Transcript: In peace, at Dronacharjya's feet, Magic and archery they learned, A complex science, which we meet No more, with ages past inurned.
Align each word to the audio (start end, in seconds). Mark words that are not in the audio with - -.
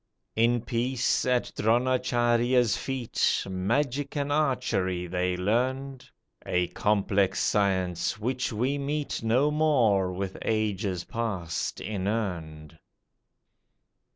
In 0.35 0.61
peace, 0.61 1.27
at 1.27 1.51
Dronacharjya's 1.55 2.75
feet, 2.75 3.45
Magic 3.47 4.17
and 4.17 4.31
archery 4.33 5.05
they 5.05 5.37
learned, 5.37 6.09
A 6.43 6.69
complex 6.69 7.39
science, 7.39 8.17
which 8.17 8.51
we 8.51 8.79
meet 8.79 9.21
No 9.21 9.51
more, 9.51 10.11
with 10.11 10.37
ages 10.41 11.03
past 11.03 11.79
inurned. 11.79 12.79